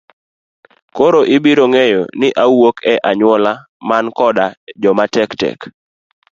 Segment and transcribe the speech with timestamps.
[0.95, 3.51] Koro ibiro ng'eyo ni awuok e anyuola
[3.89, 4.45] man koda
[4.81, 5.59] joma tek tek.